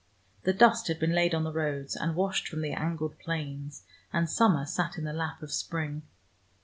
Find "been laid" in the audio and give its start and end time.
0.99-1.35